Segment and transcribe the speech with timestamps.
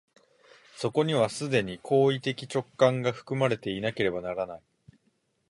[0.77, 4.61] そこには既に行為的直観が含まれていなければならない。